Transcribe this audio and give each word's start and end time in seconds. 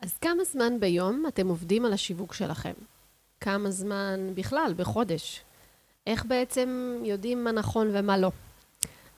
אז 0.00 0.18
כמה 0.18 0.44
זמן 0.44 0.80
ביום 0.80 1.24
אתם 1.28 1.48
עובדים 1.48 1.84
על 1.84 1.92
השיווק 1.92 2.34
שלכם? 2.34 2.72
כמה 3.40 3.70
זמן 3.70 4.20
בכלל, 4.34 4.74
בחודש? 4.76 5.40
איך 6.06 6.24
בעצם 6.24 6.98
יודעים 7.04 7.44
מה 7.44 7.52
נכון 7.52 7.90
ומה 7.92 8.18
לא? 8.18 8.30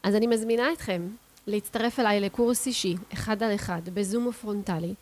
אז 0.03 0.15
אני 0.15 0.27
מזמינה 0.27 0.73
אתכם 0.73 1.09
להצטרף 1.47 2.01
אליי 2.01 2.21
לקורס 2.21 2.67
אישי, 2.67 2.95
אחד 3.13 3.43
על 3.43 3.55
אחד, 3.55 3.81
בזום 3.95 4.27
ופרונטלי, 4.27 4.95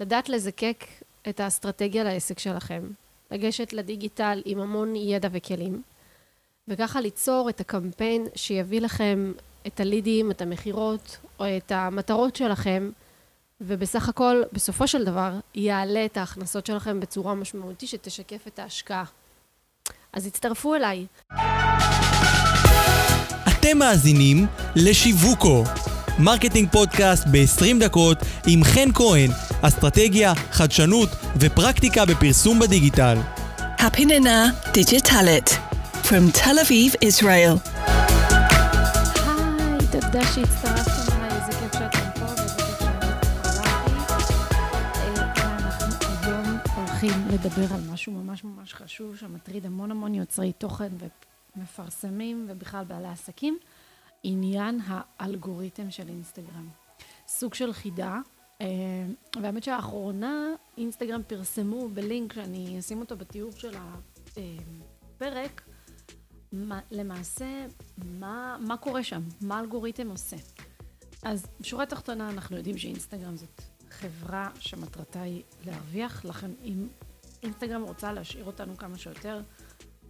לדעת 0.00 0.28
לזקק 0.28 0.84
את 1.28 1.40
האסטרטגיה 1.40 2.04
לעסק 2.04 2.38
שלכם, 2.38 2.82
לגשת 3.30 3.72
לדיגיטל 3.72 4.42
עם 4.44 4.60
המון 4.60 4.96
ידע 4.96 5.28
וכלים, 5.32 5.82
וככה 6.68 7.00
ליצור 7.00 7.48
את 7.48 7.60
הקמפיין 7.60 8.26
שיביא 8.34 8.80
לכם 8.80 9.32
את 9.66 9.80
הלידים, 9.80 10.30
את 10.30 10.42
המכירות, 10.42 11.16
או 11.40 11.44
את 11.56 11.72
המטרות 11.72 12.36
שלכם, 12.36 12.90
ובסך 13.60 14.08
הכל, 14.08 14.42
בסופו 14.52 14.88
של 14.88 15.04
דבר, 15.04 15.32
יעלה 15.54 16.04
את 16.04 16.16
ההכנסות 16.16 16.66
שלכם 16.66 17.00
בצורה 17.00 17.34
משמעותית 17.34 17.88
שתשקף 17.88 18.46
את 18.46 18.58
ההשקעה. 18.58 19.04
אז 20.12 20.26
הצטרפו 20.26 20.74
אליי. 20.74 21.06
אתם 23.48 23.78
מאזינים 23.78 24.46
לשיווקו, 24.76 25.64
marketing 26.18 26.68
פודקאסט 26.72 27.26
ב-20 27.32 27.84
דקות 27.84 28.18
עם 28.46 28.64
חן 28.64 28.92
כהן, 28.94 29.30
אסטרטגיה, 29.62 30.34
חדשנות 30.50 31.08
ופרקטיקה 31.40 32.04
בפרסום 32.04 32.58
בדיגיטל. 32.58 33.18
הפיננה 33.78 34.50
דיגיטלית, 34.72 35.58
from 36.04 36.36
Tel 36.36 36.58
Aviv, 36.64 36.94
Israel. 37.04 37.70
היי, 39.26 39.86
תודה 39.90 40.22
שהצטרפתם 40.34 40.77
הולכים 47.02 47.28
לדבר 47.28 47.74
על 47.74 47.80
משהו 47.92 48.12
ממש 48.12 48.44
ממש 48.44 48.74
חשוב, 48.74 49.16
שמטריד 49.16 49.66
המון 49.66 49.90
המון 49.90 50.14
יוצרי 50.14 50.52
תוכן 50.52 50.88
ומפרסמים, 51.56 52.46
ובכלל 52.48 52.84
בעלי 52.84 53.08
עסקים, 53.08 53.58
עניין 54.22 54.80
האלגוריתם 54.86 55.90
של 55.90 56.08
אינסטגרם. 56.08 56.68
סוג 57.28 57.54
של 57.54 57.72
חידה, 57.72 58.18
אה, 58.60 58.66
והאמת 59.42 59.62
שהאחרונה 59.62 60.46
אינסטגרם 60.78 61.22
פרסמו 61.26 61.88
בלינק 61.88 62.32
שאני 62.32 62.78
אשים 62.78 63.00
אותו 63.00 63.16
בתיאור 63.16 63.52
של 63.52 63.74
הפרק, 63.76 65.62
מה, 66.52 66.80
למעשה, 66.90 67.66
מה, 68.04 68.56
מה 68.60 68.76
קורה 68.76 69.02
שם? 69.02 69.22
מה 69.40 69.58
האלגוריתם 69.58 70.10
עושה? 70.10 70.36
אז 71.22 71.46
בשורה 71.60 71.82
התחתונה 71.82 72.30
אנחנו 72.30 72.56
יודעים 72.56 72.78
שאינסטגרם 72.78 73.36
זאת 73.36 73.77
חברה 73.90 74.50
שמטרתה 74.58 75.22
היא 75.22 75.42
להרוויח, 75.66 76.24
לכן 76.24 76.50
אם 76.64 76.88
אינסטגרם 77.42 77.82
רוצה 77.82 78.12
להשאיר 78.12 78.44
אותנו 78.44 78.76
כמה 78.76 78.98
שיותר 78.98 79.40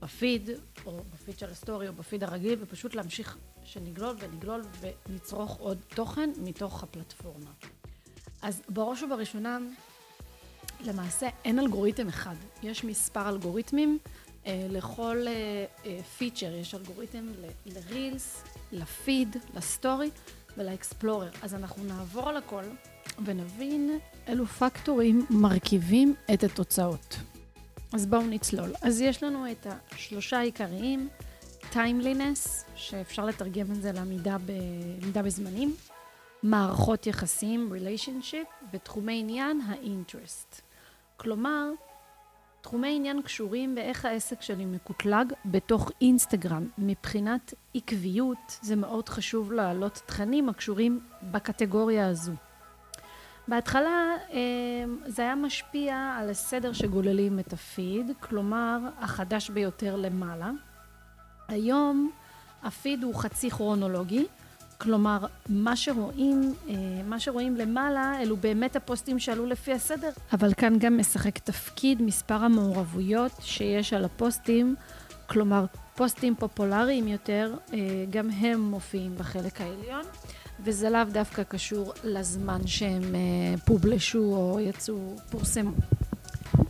בפיד, 0.01 0.51
או 0.87 1.01
בפיד 1.12 1.39
של 1.39 1.51
הסטורי, 1.51 1.89
או 1.89 1.93
בפיד 1.93 2.25
הרגיל, 2.25 2.59
ופשוט 2.62 2.95
להמשיך 2.95 3.39
שנגלול 3.65 4.17
ונגלול 4.21 4.62
ונצרוך 4.81 5.56
עוד 5.59 5.79
תוכן 5.89 6.31
מתוך 6.45 6.83
הפלטפורמה. 6.83 7.51
אז 8.43 8.62
בראש 8.69 9.03
ובראשונה, 9.03 9.59
למעשה 10.81 11.29
אין 11.45 11.59
אלגוריתם 11.59 12.09
אחד, 12.09 12.34
יש 12.62 12.84
מספר 12.84 13.29
אלגוריתמים. 13.29 13.99
אה, 14.47 14.67
לכל 14.71 15.27
פיצ'ר 16.19 16.47
אה, 16.47 16.53
אה, 16.53 16.59
יש 16.59 16.75
אלגוריתם 16.75 17.27
לרילס, 17.67 18.43
לפיד, 18.73 19.37
לסטורי 19.55 20.11
ולאקספלורר. 20.56 21.31
אז 21.43 21.55
אנחנו 21.55 21.84
נעבור 21.84 22.29
על 22.29 22.37
הכל 22.37 22.62
ונבין 23.25 23.99
אילו 24.29 24.47
פקטורים 24.47 25.27
מרכיבים 25.31 26.15
את 26.35 26.45
התוצאות. 26.45 27.17
אז 27.93 28.07
בואו 28.07 28.23
נצלול. 28.23 28.71
אז 28.83 29.01
יש 29.01 29.23
לנו 29.23 29.51
את 29.51 29.67
השלושה 29.93 30.39
העיקריים, 30.39 31.09
timeliness, 31.71 32.65
שאפשר 32.75 33.25
לתרגם 33.25 33.73
את 33.73 33.83
זה 33.83 33.93
לעמידה 33.93 34.37
ב, 34.47 34.53
בזמנים, 35.23 35.75
מערכות 36.43 37.07
יחסים, 37.07 37.73
relationship, 37.73 38.67
ותחומי 38.73 39.21
עניין, 39.21 39.61
ה 39.61 39.71
interest. 39.71 40.61
כלומר, 41.17 41.71
תחומי 42.61 42.97
עניין 42.97 43.23
קשורים 43.23 43.75
באיך 43.75 44.05
העסק 44.05 44.43
שלי 44.43 44.65
מקוטלג 44.65 45.33
בתוך 45.45 45.91
אינסטגרם. 46.01 46.69
מבחינת 46.78 47.55
עקביות, 47.75 48.59
זה 48.62 48.77
מאוד 48.77 49.09
חשוב 49.09 49.53
להעלות 49.53 50.03
תכנים 50.07 50.49
הקשורים 50.49 51.01
בקטגוריה 51.23 52.09
הזו. 52.09 52.33
בהתחלה 53.48 54.14
אמ, 54.31 54.38
זה 55.06 55.22
היה 55.22 55.34
משפיע 55.34 55.97
על 56.19 56.31
הסדר 56.31 56.72
שגוללים 56.72 57.38
את 57.38 57.53
הפיד, 57.53 58.10
כלומר 58.20 58.78
החדש 59.00 59.50
ביותר 59.50 59.97
למעלה. 59.97 60.50
היום 61.48 62.10
הפיד 62.62 63.03
הוא 63.03 63.14
חצי 63.14 63.50
כרונולוגי, 63.50 64.26
כלומר, 64.78 65.19
מה 65.48 65.76
שרואים, 65.76 66.54
אה, 66.69 66.75
מה 67.04 67.20
שרואים 67.20 67.56
למעלה, 67.56 68.22
אלו 68.22 68.36
באמת 68.36 68.76
הפוסטים 68.76 69.19
שעלו 69.19 69.47
לפי 69.47 69.72
הסדר, 69.72 70.10
אבל 70.32 70.54
כאן 70.54 70.78
גם 70.78 70.98
משחק 70.98 71.38
תפקיד 71.38 72.03
מספר 72.03 72.34
המעורבויות 72.34 73.32
שיש 73.41 73.92
על 73.92 74.04
הפוסטים, 74.04 74.75
כלומר, 75.26 75.65
פוסטים 75.94 76.34
פופולריים 76.34 77.09
יותר, 77.09 77.54
אה, 77.72 77.78
גם 78.10 78.30
הם 78.30 78.60
מופיעים 78.60 79.16
בחלק 79.19 79.60
העליון, 79.60 80.04
וזה 80.61 80.91
לאו 80.91 81.05
דווקא 81.13 81.43
קשור 81.43 81.93
לזמן 82.05 82.67
שהם 82.67 83.15
אה, 83.15 83.55
פובלשו 83.65 84.19
או 84.19 84.61
יצאו, 84.61 85.17
פורסמו. 85.31 85.71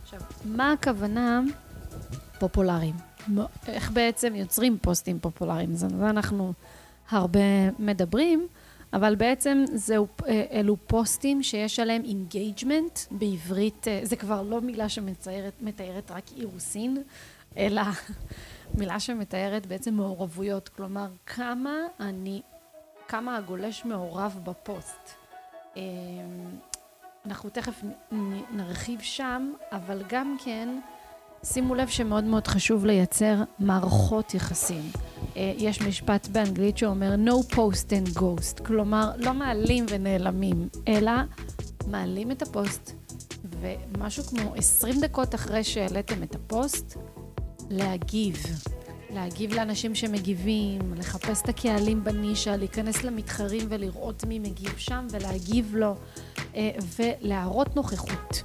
עכשיו, 0.03 0.19
מה 0.45 0.71
הכוונה 0.71 1.41
פופולריים? 2.39 2.95
איך 3.67 3.91
בעצם 3.91 4.35
יוצרים 4.35 4.77
פוסטים 4.81 5.19
פופולריים? 5.19 5.71
אז 5.71 5.83
אנחנו... 5.83 6.53
הרבה 7.11 7.39
מדברים, 7.79 8.47
אבל 8.93 9.15
בעצם 9.15 9.63
זהו, 9.73 10.07
אה, 10.27 10.45
אלו 10.51 10.77
פוסטים 10.87 11.43
שיש 11.43 11.79
עליהם 11.79 12.01
engagement 12.05 12.99
בעברית, 13.11 13.87
אה, 13.87 13.99
זה 14.03 14.15
כבר 14.15 14.41
לא 14.41 14.61
מילה 14.61 14.89
שמתארת 14.89 16.11
רק 16.11 16.23
אירוסין, 16.37 17.03
אלא 17.57 17.81
מילה 18.79 18.99
שמתארת 18.99 19.65
בעצם 19.65 19.93
מעורבויות, 19.93 20.69
כלומר 20.69 21.07
כמה 21.25 21.71
אני, 21.99 22.41
כמה 23.09 23.37
הגולש 23.37 23.85
מעורב 23.85 24.39
בפוסט. 24.43 25.09
אה, 25.77 25.81
אנחנו 27.25 27.49
תכף 27.49 27.81
נרחיב 28.51 29.01
שם, 29.01 29.51
אבל 29.71 30.03
גם 30.09 30.35
כן 30.43 30.79
שימו 31.43 31.75
לב 31.75 31.87
שמאוד 31.87 32.23
מאוד 32.23 32.47
חשוב 32.47 32.85
לייצר 32.85 33.35
מערכות 33.59 34.33
יחסים. 34.33 34.81
אה, 35.37 35.53
יש 35.57 35.81
משפט 35.81 36.27
באנגלית 36.27 36.77
שאומר 36.77 37.15
no 37.25 37.53
post 37.55 37.89
and 37.89 38.19
ghost, 38.19 38.63
כלומר 38.65 39.11
לא 39.17 39.33
מעלים 39.33 39.85
ונעלמים, 39.89 40.69
אלא 40.87 41.11
מעלים 41.87 42.31
את 42.31 42.41
הפוסט, 42.41 42.91
ומשהו 43.43 44.23
כמו 44.23 44.55
20 44.55 44.95
דקות 45.01 45.35
אחרי 45.35 45.63
שהעליתם 45.63 46.23
את 46.23 46.35
הפוסט, 46.35 46.97
להגיב. 47.69 48.43
להגיב 49.09 49.53
לאנשים 49.53 49.95
שמגיבים, 49.95 50.93
לחפש 50.97 51.41
את 51.41 51.49
הקהלים 51.49 52.03
בנישה, 52.03 52.57
להיכנס 52.57 53.03
למתחרים 53.03 53.67
ולראות 53.69 54.23
מי 54.23 54.39
מגיב 54.39 54.77
שם 54.77 55.07
ולהגיב 55.11 55.75
לו, 55.75 55.95
אה, 56.55 56.71
ולהראות 56.99 57.75
נוכחות. 57.75 58.43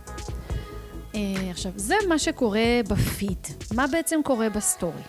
אה, 1.15 1.51
עכשיו, 1.51 1.73
זה 1.77 1.95
מה 2.09 2.19
שקורה 2.19 2.81
בפיד. 2.89 3.47
מה 3.75 3.87
בעצם 3.87 4.21
קורה 4.25 4.51
בסטורי? 4.51 5.03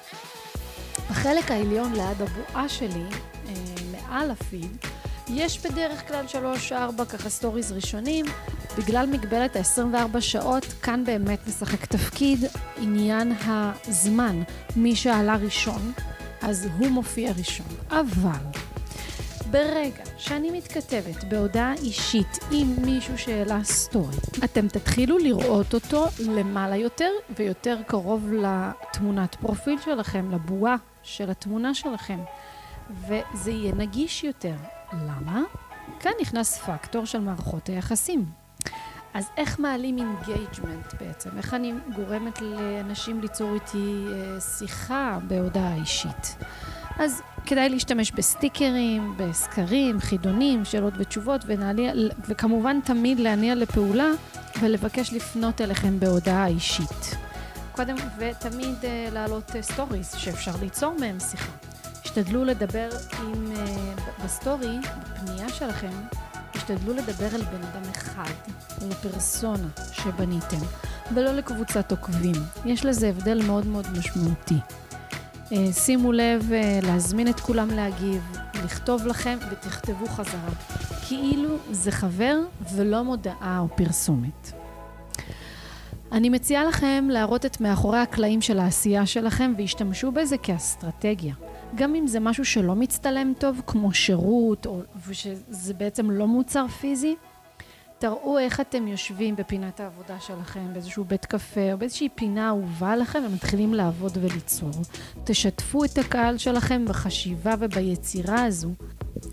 בחלק 1.09 1.51
העליון 1.51 1.93
ליד 1.93 2.22
הבועה 2.22 2.69
שלי, 2.69 3.03
אה, 3.47 3.53
מעל 3.91 4.31
הפיד, 4.31 4.77
יש 5.27 5.65
בדרך 5.65 6.07
כלל 6.07 6.27
שלוש-ארבע 6.27 7.05
ככה 7.05 7.29
סטוריז 7.29 7.71
ראשונים. 7.71 8.25
בגלל 8.77 9.05
מגבלת 9.05 9.55
ה-24 9.55 10.21
שעות, 10.21 10.66
כאן 10.81 11.03
באמת 11.05 11.39
משחק 11.47 11.85
תפקיד 11.85 12.39
עניין 12.77 13.33
הזמן. 13.87 14.43
מי 14.75 14.95
שעלה 14.95 15.35
ראשון, 15.35 15.91
אז 16.41 16.67
הוא 16.77 16.87
מופיע 16.87 17.31
ראשון. 17.37 17.67
אבל 17.89 18.61
ברגע 19.51 20.03
שאני 20.17 20.51
מתכתבת 20.51 21.23
בהודעה 21.23 21.73
אישית 21.73 22.39
עם 22.51 22.75
מישהו 22.85 23.17
שהעלה 23.17 23.63
סטורי, 23.63 24.17
אתם 24.43 24.67
תתחילו 24.67 25.17
לראות 25.17 25.73
אותו 25.73 26.05
למעלה 26.19 26.75
יותר 26.75 27.09
ויותר 27.37 27.78
קרוב 27.87 28.31
לתמונת 28.33 29.35
פרופיל 29.35 29.78
שלכם, 29.85 30.31
לבועה 30.31 30.75
של 31.03 31.29
התמונה 31.29 31.73
שלכם, 31.73 32.19
וזה 33.07 33.51
יהיה 33.51 33.73
נגיש 33.73 34.23
יותר. 34.23 34.55
למה? 35.07 35.41
כאן 35.99 36.11
נכנס 36.21 36.57
פקטור 36.57 37.05
של 37.05 37.19
מערכות 37.19 37.67
היחסים. 37.67 38.25
אז 39.13 39.25
איך 39.37 39.59
מעלים 39.59 39.97
engagement 39.97 40.93
בעצם? 40.99 41.29
איך 41.37 41.53
אני 41.53 41.73
גורמת 41.95 42.41
לאנשים 42.41 43.21
ליצור 43.21 43.53
איתי 43.53 44.05
אה, 44.11 44.41
שיחה 44.41 45.17
בהודעה 45.27 45.75
אישית? 45.75 46.35
אז 46.99 47.21
כדאי 47.45 47.69
להשתמש 47.69 48.11
בסטיקרים, 48.11 49.17
בסקרים, 49.17 49.99
חידונים, 49.99 50.65
שאלות 50.65 50.93
ותשובות, 50.97 51.41
ונעליע, 51.45 51.93
וכמובן 52.27 52.79
תמיד 52.81 53.19
להניע 53.19 53.55
לפעולה 53.55 54.11
ולבקש 54.61 55.13
לפנות 55.13 55.61
אליכם 55.61 55.99
בהודעה 55.99 56.47
אישית. 56.47 57.15
קודם, 57.71 57.95
ותמיד 58.17 58.75
אה, 58.81 59.13
להעלות 59.13 59.51
סטוריז 59.61 60.13
אה, 60.13 60.17
שאפשר 60.17 60.51
ליצור 60.61 60.95
מהם 60.99 61.19
שיחה. 61.19 61.65
השתדלו 62.17 62.46
לדבר 62.46 62.90
עם, 63.20 63.52
אה, 63.53 64.23
בסטורי, 64.23 64.78
בפנייה 64.79 65.50
שלכם, 65.50 65.91
השתדלו 66.56 66.94
לדבר 66.94 67.35
אל 67.35 67.41
בן 67.41 67.64
אדם 67.64 67.90
אחד, 67.91 68.32
לפרסונה 68.90 69.67
שבניתם, 69.91 70.66
ולא 71.14 71.32
לקבוצת 71.32 71.91
עוקבים. 71.91 72.35
יש 72.66 72.85
לזה 72.85 73.09
הבדל 73.09 73.41
מאוד 73.47 73.66
מאוד 73.66 73.85
משמעותי. 73.97 74.56
אה, 75.49 75.53
שימו 75.73 76.12
לב 76.12 76.50
אה, 76.49 76.85
להזמין 76.85 77.28
את 77.28 77.40
כולם 77.40 77.70
להגיב, 77.70 78.38
לכתוב 78.66 79.08
לכם 79.08 79.38
ותכתבו 79.52 80.08
חזרה. 80.08 80.52
כאילו 81.08 81.58
זה 81.72 81.91
חבר 81.91 82.38
ולא 82.76 83.03
מודעה 83.03 83.59
או 83.59 83.76
פרסומת. 83.76 84.52
אני 86.12 86.29
מציעה 86.29 86.66
לכם 86.66 87.08
להראות 87.12 87.46
את 87.46 87.62
מאחורי 87.62 88.00
הקלעים 88.00 88.41
של 88.41 88.59
העשייה 88.59 89.06
שלכם 89.06 89.53
והשתמשו 89.58 90.12
בזה 90.12 90.38
כאסטרטגיה. 90.38 91.34
גם 91.75 91.95
אם 91.95 92.07
זה 92.07 92.19
משהו 92.19 92.45
שלא 92.45 92.75
מצטלם 92.75 93.33
טוב, 93.39 93.61
כמו 93.67 93.93
שירות, 93.93 94.66
או 94.66 94.81
שזה 95.11 95.73
בעצם 95.73 96.11
לא 96.11 96.27
מוצר 96.27 96.67
פיזי, 96.67 97.16
תראו 97.99 98.37
איך 98.37 98.59
אתם 98.59 98.87
יושבים 98.87 99.35
בפינת 99.35 99.79
העבודה 99.79 100.19
שלכם, 100.19 100.73
באיזשהו 100.73 101.03
בית 101.03 101.25
קפה 101.25 101.73
או 101.73 101.77
באיזושהי 101.77 102.09
פינה 102.16 102.47
אהובה 102.47 102.95
לכם 102.95 103.23
ומתחילים 103.29 103.73
לעבוד 103.73 104.17
וליצור. 104.22 104.72
תשתפו 105.23 105.85
את 105.85 105.97
הקהל 105.97 106.37
שלכם 106.37 106.85
בחשיבה 106.85 107.53
וביצירה 107.59 108.45
הזו. 108.45 108.69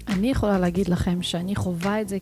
אני 0.08 0.30
יכולה 0.30 0.58
להגיד 0.58 0.88
לכם 0.88 1.22
שאני 1.22 1.56
חווה 1.56 2.00
את 2.00 2.08
זה 2.08 2.18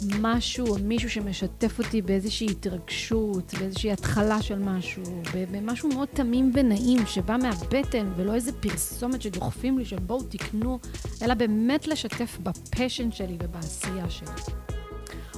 כמשהו 0.00 0.66
או 0.66 0.76
מישהו 0.84 1.10
שמשתף 1.10 1.78
אותי 1.78 2.02
באיזושהי 2.02 2.46
התרגשות, 2.50 3.54
באיזושהי 3.54 3.92
התחלה 3.92 4.42
של 4.42 4.58
משהו, 4.58 5.02
במשהו 5.50 5.88
מאוד 5.88 6.08
תמים 6.08 6.50
ונעים 6.54 7.06
שבא 7.06 7.36
מהבטן 7.42 8.12
ולא 8.16 8.34
איזה 8.34 8.52
פרסומת 8.52 9.22
שדוחפים 9.22 9.78
לי 9.78 9.84
של 9.84 9.98
בואו 9.98 10.22
תקנו, 10.22 10.78
אלא 11.22 11.34
באמת 11.34 11.86
לשתף 11.86 12.38
בפשן 12.42 13.12
שלי 13.12 13.36
ובעשייה 13.42 14.10
שלי. 14.10 14.28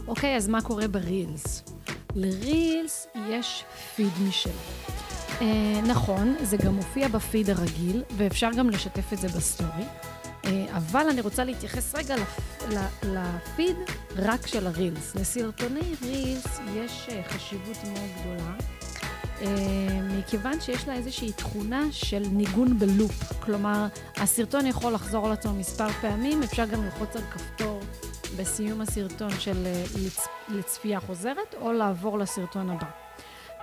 אוקיי, 0.07 0.37
אז 0.37 0.49
מה 0.49 0.63
קורה 0.63 0.89
ברילס? 0.89 1.63
לרילס 2.15 3.07
יש 3.31 3.65
פיד 3.97 4.13
משלו. 4.29 4.53
אה, 5.41 5.81
נכון, 5.87 6.35
זה 6.43 6.57
גם 6.57 6.75
מופיע 6.75 7.09
בפיד 7.09 7.51
הרגיל, 7.51 8.03
ואפשר 8.17 8.51
גם 8.57 8.71
לשתף 8.71 9.13
את 9.13 9.19
זה 9.19 9.29
בסטורי, 9.29 9.85
אבל 10.77 11.07
אני 11.11 11.21
רוצה 11.21 11.45
להתייחס 11.45 11.95
רגע 11.95 12.15
לפיד 13.03 13.77
רק 14.17 14.47
של 14.47 14.67
הרילס. 14.67 15.15
לסרטוני 15.15 15.95
רילס 16.03 16.61
יש 16.75 17.09
אה, 17.09 17.23
חשיבות 17.29 17.77
מאוד 17.85 18.11
גדולה. 18.21 18.55
אה, 19.41 20.01
מכיוון 20.19 20.61
שיש 20.61 20.89
לה 20.89 20.95
איזושהי 20.95 21.33
תכונה 21.33 21.83
של 21.91 22.23
ניגון 22.33 22.79
ב 22.79 22.88
loop. 22.88 23.33
כלומר, 23.41 23.87
הסרטון 24.17 24.67
יכול 24.67 24.93
לחזור 24.93 25.27
על 25.27 25.33
עצמו 25.33 25.53
מספר 25.53 25.89
פעמים, 25.89 26.43
אפשר 26.43 26.65
גם 26.67 26.85
ללחוץ 26.85 27.17
על 27.17 27.23
כפתור 27.31 27.81
בסיום 28.37 28.81
הסרטון 28.81 29.31
של 29.39 29.67
אה, 29.67 29.85
לצ... 30.07 30.27
לצפייה 30.49 31.01
חוזרת, 31.01 31.55
או 31.61 31.73
לעבור 31.73 32.19
לסרטון 32.19 32.71
הבא. 32.71 33.02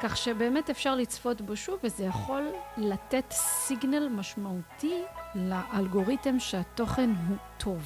כך 0.01 0.18
שבאמת 0.18 0.69
אפשר 0.69 0.96
לצפות 0.96 1.42
בו 1.42 1.56
שוב, 1.56 1.80
וזה 1.84 2.04
יכול 2.04 2.48
לתת 2.78 3.24
סיגנל 3.31 4.10
משמעותי 4.10 5.01
לאלגוריתם 5.36 6.40
שהתוכן 6.40 7.10
הוא 7.28 7.38
טוב. 7.57 7.81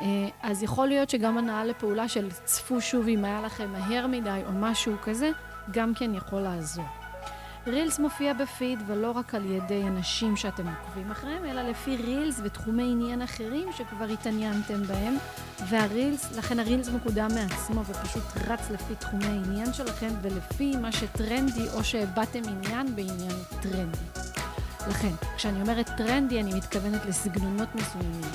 אה, 0.00 0.28
אז 0.42 0.62
יכול 0.62 0.88
להיות 0.88 1.10
שגם 1.10 1.38
הנאה 1.38 1.64
לפעולה 1.64 2.08
של 2.08 2.30
צפו 2.30 2.80
שוב 2.80 3.08
אם 3.08 3.24
היה 3.24 3.42
לכם 3.42 3.72
מהר 3.72 4.06
מדי 4.06 4.40
או 4.46 4.52
משהו 4.52 4.92
כזה, 5.02 5.30
גם 5.70 5.94
כן 5.94 6.14
יכול 6.14 6.40
לעזור. 6.40 7.05
רילס 7.66 7.98
מופיע 7.98 8.32
בפיד 8.32 8.82
ולא 8.86 9.10
רק 9.10 9.34
על 9.34 9.44
ידי 9.44 9.82
אנשים 9.82 10.36
שאתם 10.36 10.66
עוקבים 10.68 11.10
אחריהם, 11.10 11.44
אלא 11.44 11.62
לפי 11.62 11.96
רילס 11.96 12.40
ותחומי 12.44 12.82
עניין 12.82 13.22
אחרים 13.22 13.72
שכבר 13.72 14.04
התעניינתם 14.04 14.82
בהם, 14.82 15.16
והרילס, 15.68 16.36
לכן 16.36 16.58
הרילס 16.58 16.88
מקודם 16.88 17.28
מעצמו 17.34 17.84
ופשוט 17.84 18.22
רץ 18.48 18.70
לפי 18.70 18.94
תחומי 18.94 19.26
העניין 19.26 19.72
שלכם 19.72 20.08
ולפי 20.22 20.76
מה 20.76 20.92
שטרנדי 20.92 21.68
או 21.74 21.84
שהבעתם 21.84 22.42
עניין 22.48 22.96
בעניין 22.96 23.36
טרנדי. 23.62 23.98
לכן, 24.88 25.12
כשאני 25.36 25.60
אומרת 25.60 25.90
טרנדי, 25.96 26.40
אני 26.40 26.54
מתכוונת 26.54 27.06
לסגנונות 27.06 27.68
מסוימים, 27.74 28.30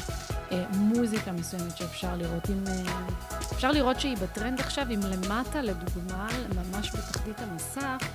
אה, 0.51 0.63
מוזיקה 0.77 1.31
מסוימת 1.31 1.77
שאפשר 1.77 2.15
לראות. 2.15 2.49
אם, 2.49 2.63
אה, 2.67 3.07
אפשר 3.53 3.71
לראות 3.71 3.99
שהיא 3.99 4.17
בטרנד 4.17 4.59
עכשיו, 4.59 4.85
אם 4.93 4.99
למטה, 4.99 5.61
לדוגמה, 5.61 6.27
ממש 6.55 6.95
בתחתית 6.95 7.39
המסך, 7.39 8.07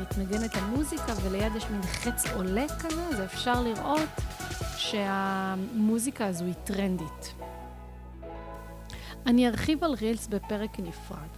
מתנגנת 0.00 0.50
המוזיקה 0.54 1.12
וליד 1.22 1.56
יש 1.56 1.64
מין 1.70 1.82
חץ 1.82 2.26
עולה 2.34 2.66
כזה, 2.78 3.06
אז 3.06 3.20
אפשר 3.20 3.62
לראות 3.62 4.08
שהמוזיקה 4.76 6.26
הזו 6.26 6.44
היא 6.44 6.54
טרנדית. 6.54 7.34
אני 9.26 9.48
ארחיב 9.48 9.84
על 9.84 9.94
רילס 9.94 10.26
בפרק 10.26 10.80
נפרד. 10.80 11.28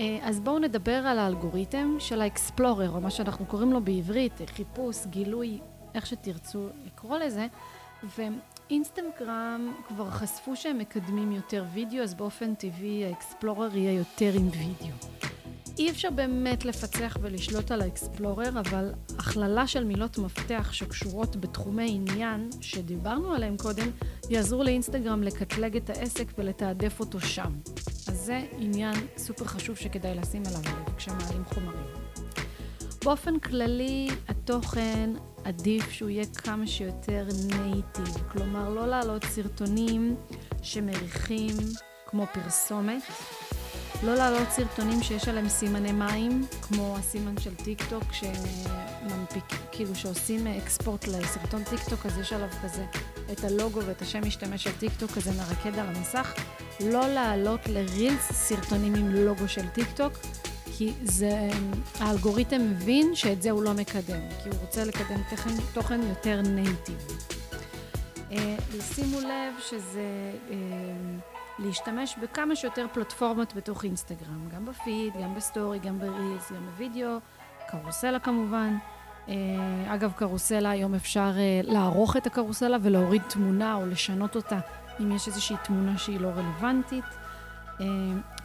אה, 0.00 0.18
אז 0.22 0.40
בואו 0.40 0.58
נדבר 0.58 0.92
על 1.06 1.18
האלגוריתם 1.18 1.96
של 1.98 2.20
האקספלורר, 2.20 2.90
או 2.90 3.00
מה 3.00 3.10
שאנחנו 3.10 3.46
קוראים 3.46 3.72
לו 3.72 3.80
בעברית, 3.80 4.40
חיפוש, 4.46 5.06
גילוי, 5.06 5.58
איך 5.94 6.06
שתרצו 6.06 6.68
לקרוא 6.86 7.18
לזה. 7.18 7.46
ואינסטגרם 8.02 9.72
כבר 9.88 10.10
חשפו 10.10 10.56
שהם 10.56 10.78
מקדמים 10.78 11.32
יותר 11.32 11.64
וידאו, 11.72 12.02
אז 12.02 12.14
באופן 12.14 12.54
טבעי 12.54 13.04
האקספלורר 13.04 13.76
יהיה 13.76 13.92
יותר 13.92 14.30
עם 14.34 14.48
וידאו. 14.48 15.31
אי 15.78 15.90
אפשר 15.90 16.10
באמת 16.10 16.64
לפצח 16.64 17.16
ולשלוט 17.20 17.70
על 17.70 17.80
האקספלורר, 17.80 18.48
אבל 18.60 18.92
הכללה 19.18 19.66
של 19.66 19.84
מילות 19.84 20.18
מפתח 20.18 20.72
שקשורות 20.72 21.36
בתחומי 21.36 21.90
עניין 21.90 22.50
שדיברנו 22.60 23.32
עליהם 23.34 23.56
קודם, 23.56 23.90
יעזרו 24.30 24.62
לאינסטגרם 24.62 25.22
לקטלג 25.22 25.76
את 25.76 25.90
העסק 25.90 26.26
ולתעדף 26.38 27.00
אותו 27.00 27.20
שם. 27.20 27.52
אז 28.08 28.16
זה 28.16 28.42
עניין 28.58 28.94
סופר 29.16 29.44
חשוב 29.44 29.76
שכדאי 29.76 30.14
לשים 30.14 30.42
אליו 30.46 30.60
לב 30.60 30.96
כשמעלים 30.96 31.44
חומרים. 31.44 31.86
באופן 33.04 33.38
כללי, 33.38 34.08
התוכן 34.28 35.10
עדיף 35.44 35.90
שהוא 35.90 36.10
יהיה 36.10 36.24
כמה 36.26 36.66
שיותר 36.66 37.26
נייטיב, 37.48 38.16
כלומר 38.32 38.68
לא 38.68 38.86
להעלות 38.86 39.24
סרטונים 39.24 40.16
שמריחים 40.62 41.56
כמו 42.06 42.26
פרסומת, 42.32 43.02
לא 44.02 44.14
להעלות 44.14 44.50
סרטונים 44.50 45.02
שיש 45.02 45.28
עליהם 45.28 45.48
סימני 45.48 45.92
מים, 45.92 46.46
כמו 46.62 46.96
הסימן 46.98 47.40
של 47.40 47.54
טיק 47.54 47.82
טוק, 47.88 48.04
שמנפיק, 48.12 49.44
כאילו 49.72 49.94
שעושים 49.94 50.46
export 50.46 51.06
לסרטון 51.06 51.64
טיק 51.64 51.80
טוק, 51.90 52.06
אז 52.06 52.18
יש 52.18 52.32
עליו 52.32 52.48
כזה 52.62 52.84
את 53.32 53.44
הלוגו 53.44 53.80
ואת 53.86 54.02
השם 54.02 54.20
משתמש 54.26 54.64
של 54.64 54.72
טיק 54.78 54.92
טוק, 54.98 55.10
כזה 55.10 55.30
מרקד 55.30 55.78
על 55.78 55.86
המסך. 55.86 56.34
לא 56.80 57.08
להעלות 57.08 57.60
לרילס 57.66 58.32
סרטונים 58.32 58.94
עם 58.94 59.10
לוגו 59.14 59.48
של 59.48 59.68
טיק 59.68 59.86
טוק, 59.94 60.12
כי 60.76 60.92
זה, 61.02 61.48
האלגוריתם 62.00 62.70
מבין 62.70 63.14
שאת 63.14 63.42
זה 63.42 63.50
הוא 63.50 63.62
לא 63.62 63.72
מקדם, 63.72 64.20
כי 64.42 64.48
הוא 64.48 64.58
רוצה 64.60 64.84
לקדם 64.84 65.22
תוכן, 65.30 65.50
תוכן 65.74 66.00
יותר 66.02 66.40
native. 66.40 67.06
אה, 68.32 68.56
שימו 68.94 69.20
לב 69.20 69.54
שזה... 69.68 70.32
להשתמש 71.58 72.16
בכמה 72.22 72.56
שיותר 72.56 72.86
פלטפורמות 72.92 73.54
בתוך 73.54 73.84
אינסטגרם, 73.84 74.48
גם 74.54 74.64
בפיד, 74.64 75.14
גם 75.22 75.34
בסטורי, 75.34 75.78
גם 75.78 75.98
ברילס, 75.98 76.52
גם 76.52 76.66
בווידאו, 76.66 77.18
קרוסלה 77.68 78.18
כמובן. 78.18 78.76
אה, 79.28 79.34
אגב, 79.94 80.12
קרוסלה, 80.16 80.70
היום 80.70 80.94
אפשר 80.94 81.32
אה, 81.36 81.60
לערוך 81.62 82.16
את 82.16 82.26
הקרוסלה 82.26 82.76
ולהוריד 82.82 83.22
תמונה 83.22 83.74
או 83.74 83.86
לשנות 83.86 84.36
אותה 84.36 84.58
אם 85.00 85.12
יש 85.12 85.28
איזושהי 85.28 85.56
תמונה 85.64 85.98
שהיא 85.98 86.20
לא 86.20 86.28
רלוונטית. 86.28 87.04
אה, 87.80 87.86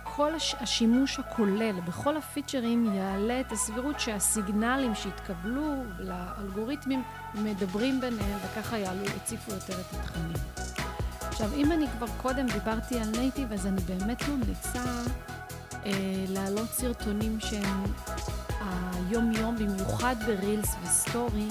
כל 0.03 0.31
השימוש 0.59 1.19
הכולל 1.19 1.79
בכל 1.87 2.17
הפיצ'רים 2.17 2.93
יעלה 2.93 3.39
את 3.39 3.51
הסבירות 3.51 3.99
שהסיגנלים 3.99 4.95
שהתקבלו 4.95 5.73
לאלגוריתמים 5.99 7.03
מדברים 7.35 8.01
ביניהם 8.01 8.39
וככה 8.45 8.77
יעלו, 8.77 9.03
יציפו 9.05 9.51
יותר 9.51 9.73
את 9.73 9.93
התכנים. 9.93 10.66
עכשיו, 11.37 11.53
אם 11.53 11.71
אני 11.71 11.85
כבר 11.97 12.07
קודם 12.21 12.47
דיברתי 12.47 12.99
על 12.99 13.07
נייטיב, 13.09 13.53
אז 13.53 13.67
אני 13.67 13.81
באמת 13.81 14.27
ממליצה 14.29 14.83
אה, 15.85 15.91
להעלות 16.29 16.69
סרטונים 16.69 17.39
שהם 17.39 17.83
היום-יום, 18.61 19.55
במיוחד 19.55 20.15
ברילס 20.25 20.75
וסטורי, 20.83 21.47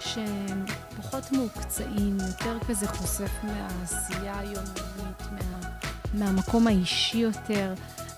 שהם 0.00 0.64
פחות 0.96 1.32
מעוקצעים, 1.32 2.16
יותר 2.28 2.58
כזה 2.68 2.88
חושף 2.88 3.30
מהעשייה 3.42 4.38
היומיומית, 4.38 5.22
מה, 5.32 5.68
מהמקום 6.14 6.66
האישי 6.66 7.18
יותר. 7.18 7.74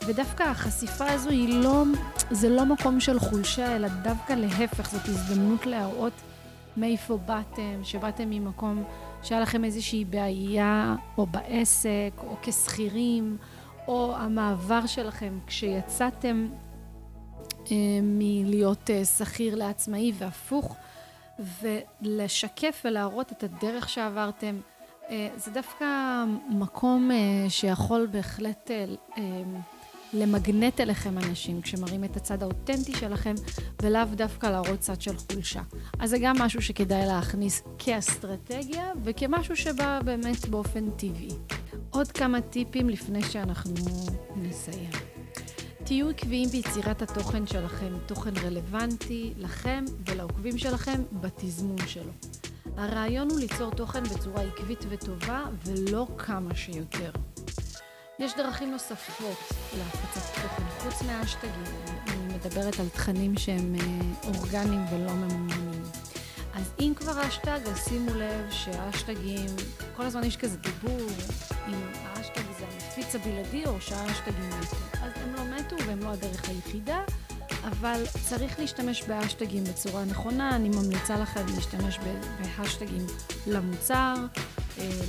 ודווקא 0.07 0.43
החשיפה 0.43 1.11
הזו 1.11 1.31
היא 1.31 1.63
לא, 1.63 1.85
זה 2.31 2.49
לא 2.49 2.67
מקום 2.67 3.01
של 3.01 3.19
חולשה, 3.19 3.77
אלא 3.77 3.89
דווקא 3.89 4.33
להפך, 4.33 4.91
זאת 4.91 5.09
הזדמנות 5.09 5.67
להראות 5.67 6.13
מאיפה 6.77 7.19
באתם, 7.27 7.85
שבאתם 7.85 8.31
ממקום 8.31 8.85
שהיה 9.23 9.41
לכם 9.41 9.65
איזושהי 9.65 10.05
בעיה, 10.05 10.95
או 11.19 11.27
בעסק, 11.27 12.13
או 12.19 12.37
כשכירים, 12.43 13.37
או 13.89 14.17
המעבר 14.17 14.87
שלכם 14.87 15.39
כשיצאתם 15.47 16.49
אה, 17.73 17.77
מלהיות 18.03 18.91
אה, 18.91 19.05
שכיר 19.05 19.55
לעצמאי 19.55 20.13
והפוך, 20.19 20.77
ולשקף 21.63 22.83
ולהראות 22.85 23.33
את 23.33 23.43
הדרך 23.43 23.89
שעברתם. 23.89 24.61
אה, 25.11 25.29
זה 25.37 25.51
דווקא 25.51 26.25
מקום 26.49 27.11
אה, 27.11 27.51
שיכול 27.51 28.07
בהחלט 28.11 28.71
אה, 28.71 28.85
אה, 29.19 29.43
למגנט 30.13 30.81
אליכם 30.81 31.19
אנשים 31.19 31.63
כשמראים 31.63 32.05
את 32.05 32.17
הצד 32.17 32.43
האותנטי 32.43 32.93
שלכם, 32.97 33.35
ולאו 33.83 34.05
דווקא 34.15 34.47
להראות 34.47 34.81
צד 34.81 35.01
של 35.01 35.17
חולשה. 35.17 35.63
אז 35.99 36.11
זה 36.11 36.19
גם 36.19 36.39
משהו 36.39 36.63
שכדאי 36.63 37.07
להכניס 37.07 37.63
כאסטרטגיה, 37.79 38.93
וכמשהו 39.05 39.57
שבא 39.57 40.01
באמת 40.05 40.49
באופן 40.49 40.91
טבעי. 40.91 41.31
עוד 41.91 42.13
כמה 42.13 42.41
טיפים 42.41 42.89
לפני 42.89 43.23
שאנחנו 43.23 43.75
נסיים. 44.37 44.91
תהיו 45.85 46.09
עקביים 46.09 46.49
ביצירת 46.49 47.03
התוכן 47.03 47.47
שלכם, 47.47 47.93
תוכן 48.07 48.37
רלוונטי 48.45 49.33
לכם 49.37 49.85
ולעוקבים 50.07 50.59
שלכם 50.59 51.03
בתזמון 51.13 51.87
שלו. 51.87 52.13
הרעיון 52.77 53.31
הוא 53.31 53.39
ליצור 53.39 53.71
תוכן 53.71 54.03
בצורה 54.03 54.43
עקבית 54.43 54.85
וטובה 54.89 55.45
ולא 55.65 56.07
כמה 56.19 56.55
שיותר. 56.55 57.11
יש 58.21 58.37
דרכים 58.37 58.71
נוספות 58.71 59.39
להפצת 59.79 60.43
תוכן 60.43 60.65
חוץ 60.79 61.03
מהאשטגים. 61.03 61.75
אני 62.09 62.35
מדברת 62.35 62.81
על 62.81 62.89
תכנים 62.89 63.37
שהם 63.39 63.75
אה, 63.81 64.29
אורגניים 64.29 64.85
ולא 64.91 65.13
ממומנים. 65.13 65.83
אז 66.55 66.73
אם 66.81 66.93
כבר 66.97 67.29
אשטג, 67.29 67.59
אז 67.71 67.89
שימו 67.89 68.15
לב 68.15 68.51
שהאשטגים, 68.51 69.47
כל 69.97 70.03
הזמן 70.03 70.25
יש 70.25 70.37
כזה 70.37 70.57
דיבור 70.57 71.07
אם 71.69 71.75
האשטג 72.05 72.43
זה 72.59 72.65
המפיץ 72.73 73.15
הבלעדי 73.15 73.67
או 73.67 73.81
שהאשטגים 73.81 74.51
מתו. 74.51 74.77
אז 75.03 75.13
הם 75.17 75.35
לא 75.35 75.57
מתו 75.57 75.77
והם 75.87 76.01
לא 76.01 76.09
הדרך 76.09 76.49
היחידה, 76.49 77.01
אבל 77.65 78.03
צריך 78.29 78.59
להשתמש 78.59 79.03
באשטגים 79.03 79.65
בצורה 79.65 80.05
נכונה. 80.05 80.57
אני 80.57 80.69
ממליצה 80.69 81.17
לכם 81.17 81.47
להשתמש 81.55 81.99
בהשטגים 82.59 83.07
למוצר, 83.47 84.15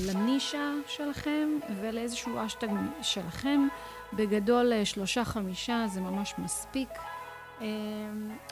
לנישה 0.06 0.72
שלכם 0.88 1.50
ולאיזשהו 1.82 2.46
אשטג 2.46 2.68
שלכם. 3.02 3.68
בגדול 4.14 4.74
אה, 4.74 4.86
שלושה 4.86 5.26
חמישה 5.26 5.86
זה 5.88 6.02
ממש 6.02 6.34
מספיק. 6.38 6.90
אה, 7.62 7.68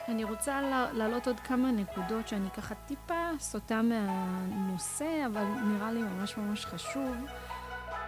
אני 0.08 0.24
רוצה 0.24 0.60
להעלות 0.92 1.26
עוד 1.26 1.40
כמה 1.40 1.70
נקודות 1.70 2.28
שאני 2.28 2.50
ככה 2.50 2.74
טיפה 2.74 3.30
סוטה 3.38 3.82
מהנושא, 3.82 5.26
אבל 5.26 5.44
נראה 5.44 5.92
לי 5.92 6.02
ממש 6.02 6.36
ממש 6.36 6.66
חשוב. 6.66 7.16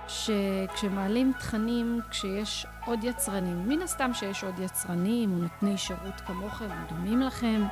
שכשמעלים 0.09 1.33
תכנים, 1.39 2.01
כשיש 2.11 2.67
עוד 2.87 3.05
יצרנים, 3.05 3.69
מן 3.69 3.83
הסתם 3.83 4.15
שיש 4.15 4.45
עוד 4.45 4.59
יצרנים 4.59 5.43
נותני 5.43 5.79
שירות 5.79 6.21
כמוכם 6.27 6.69
דומים 6.89 7.21
לכם, 7.21 7.63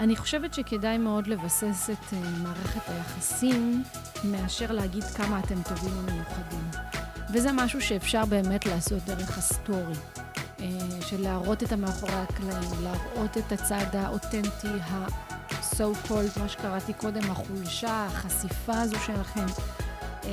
אני 0.00 0.16
חושבת 0.16 0.54
שכדאי 0.54 0.98
מאוד 0.98 1.26
לבסס 1.26 1.90
את 1.90 2.12
uh, 2.12 2.42
מערכת 2.42 2.88
היחסים 2.88 3.82
מאשר 4.24 4.72
להגיד 4.72 5.04
כמה 5.04 5.40
אתם 5.40 5.62
טובים 5.62 5.92
ומיוחדים. 5.98 6.70
וזה 7.32 7.52
משהו 7.52 7.80
שאפשר 7.80 8.24
באמת 8.24 8.66
לעשות 8.66 9.04
דרך 9.04 9.38
הסטורי. 9.38 9.94
uh, 10.58 10.62
של 11.06 11.22
להראות 11.22 11.62
את 11.62 11.72
המאחורי 11.72 12.12
הקלעים, 12.12 12.82
להראות 12.82 13.38
את 13.38 13.52
הצד 13.52 13.86
האותנטי, 13.92 14.80
ה-so 14.82 16.08
called, 16.08 16.40
מה 16.40 16.48
שקראתי 16.48 16.92
קודם, 16.92 17.30
החולשה, 17.30 18.06
החשיפה 18.06 18.80
הזו 18.80 18.96
שלכם. 19.06 19.46
Uh, 20.22 20.26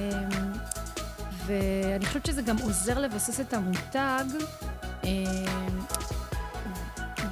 ואני 1.47 2.05
חושבת 2.05 2.25
שזה 2.25 2.41
גם 2.41 2.57
עוזר 2.57 2.99
לבסס 2.99 3.39
את 3.39 3.53
המותג 3.53 4.25
אה, 5.03 5.09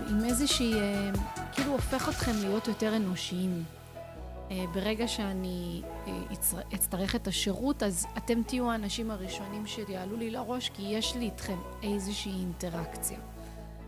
עם 0.10 0.26
איזושהי, 0.26 0.74
אה, 0.74 1.10
כאילו 1.56 1.72
הופך 1.72 2.10
אתכם 2.10 2.32
להיות 2.42 2.68
יותר 2.68 2.96
אנושיים. 2.96 3.64
אה, 4.52 4.66
ברגע 4.74 5.08
שאני 5.08 5.82
אצטרך 6.76 7.16
את 7.16 7.28
השירות, 7.28 7.84
אז 7.84 8.06
אתם 8.18 8.44
תהיו 8.44 8.72
האנשים 8.72 9.12
הראשונים 9.12 9.68
שיעלו 9.68 10.18
לי 10.18 10.32
לראש, 10.32 10.70
כי 10.70 10.82
יש 10.82 11.16
לי 11.16 11.26
איתכם 11.26 11.58
איזושהי 11.84 12.32
אינטראקציה. 12.32 13.20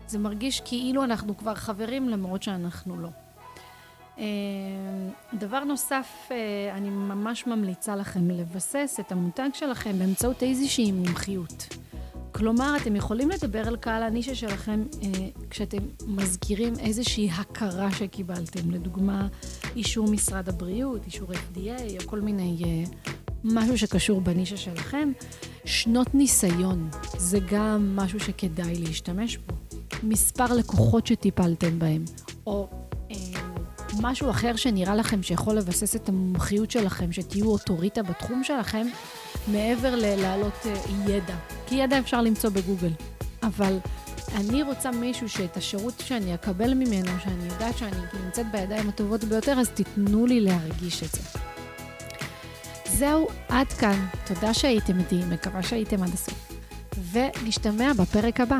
זה 0.06 0.18
מרגיש 0.18 0.60
כאילו 0.60 1.04
אנחנו 1.04 1.36
כבר 1.36 1.54
חברים, 1.54 2.08
למרות 2.08 2.42
שאנחנו 2.42 3.00
לא. 3.00 3.08
אה, 4.18 4.24
דבר 5.34 5.64
נוסף, 5.64 6.28
אה, 6.30 6.36
אני 6.76 6.90
ממש 6.90 7.46
ממליצה 7.46 7.96
לכם 7.96 8.30
לבסס 8.30 8.96
את 9.00 9.12
המותג 9.12 9.48
שלכם 9.54 9.98
באמצעות 9.98 10.42
איזושהי 10.42 10.92
מומחיות. 10.92 11.68
כלומר, 12.38 12.76
אתם 12.82 12.96
יכולים 12.96 13.30
לדבר 13.30 13.68
על 13.68 13.76
קהל 13.76 14.02
הנישה 14.02 14.34
שלכם 14.34 14.82
אה, 15.02 15.08
כשאתם 15.50 15.78
מזכירים 16.06 16.74
איזושהי 16.78 17.30
הכרה 17.30 17.92
שקיבלתם. 17.92 18.70
לדוגמה, 18.70 19.28
אישור 19.76 20.10
משרד 20.10 20.48
הבריאות, 20.48 21.06
אישור 21.06 21.28
FDA, 21.32 22.02
או 22.02 22.06
כל 22.06 22.20
מיני... 22.20 22.62
אה, 22.64 22.84
משהו 23.44 23.78
שקשור 23.78 24.20
בנישה 24.20 24.56
שלכם. 24.56 25.12
שנות 25.64 26.14
ניסיון, 26.14 26.90
זה 27.16 27.38
גם 27.50 27.96
משהו 27.96 28.20
שכדאי 28.20 28.74
להשתמש 28.74 29.36
בו. 29.36 29.54
מספר 30.02 30.54
לקוחות 30.54 31.06
שטיפלתם 31.06 31.78
בהם, 31.78 32.04
או 32.46 32.68
משהו 34.00 34.30
אחר 34.30 34.56
שנראה 34.56 34.94
לכם 34.94 35.22
שיכול 35.22 35.54
לבסס 35.54 35.96
את 35.96 36.08
המומחיות 36.08 36.70
שלכם, 36.70 37.12
שתהיו 37.12 37.46
אוטוריטה 37.46 38.02
בתחום 38.02 38.44
שלכם, 38.44 38.86
מעבר 39.48 39.96
ללהעלות 39.96 40.66
אה, 40.66 40.74
ידע. 41.08 41.57
כי 41.68 41.74
ידע 41.74 41.98
אפשר 41.98 42.22
למצוא 42.22 42.50
בגוגל. 42.50 42.92
אבל 43.42 43.78
אני 44.36 44.62
רוצה 44.62 44.90
מישהו 44.90 45.28
שאת 45.28 45.56
השירות 45.56 45.94
שאני 46.04 46.34
אקבל 46.34 46.74
ממנו, 46.74 47.10
שאני 47.24 47.44
יודעת 47.52 47.78
שאני 47.78 47.96
נמצאת 48.24 48.50
בידיים 48.52 48.88
הטובות 48.88 49.24
ביותר, 49.24 49.52
אז 49.52 49.68
תיתנו 49.68 50.26
לי 50.26 50.40
להרגיש 50.40 51.02
את 51.02 51.12
זה. 51.12 51.38
זהו, 52.84 53.28
עד 53.48 53.66
כאן. 53.66 54.06
תודה 54.26 54.54
שהייתם 54.54 54.98
איתי, 54.98 55.20
מקווה 55.30 55.62
שהייתם 55.62 56.02
עד 56.02 56.14
הסוף. 56.14 56.52
ונשתמע 57.12 57.92
בפרק 57.92 58.40
הבא. 58.40 58.58